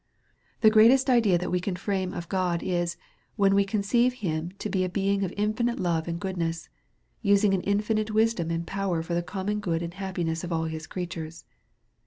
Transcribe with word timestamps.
The 0.61 0.71
greatest 0.71 1.11
idea 1.11 1.37
that 1.37 1.51
we 1.51 1.59
can 1.59 1.75
frame 1.75 2.11
of 2.11 2.27
God 2.27 2.63
is, 2.63 2.97
when 3.35 3.53
we 3.53 3.63
conceive 3.63 4.13
him 4.13 4.49
to 4.57 4.67
be 4.67 4.83
a 4.83 4.89
being 4.89 5.23
of 5.23 5.31
infinite 5.37 5.77
love 5.79 6.07
and 6.07 6.19
goodness; 6.19 6.69
using 7.21 7.53
an 7.53 7.61
infinite 7.61 8.09
wisdom 8.09 8.49
and 8.49 8.65
power 8.65 9.03
for 9.03 9.13
the 9.13 9.21
common 9.21 9.59
good 9.59 9.83
and 9.83 9.93
happiness 9.93 10.43
of 10.43 10.51
all 10.51 10.63
his 10.63 10.87
creatures. 10.87 11.45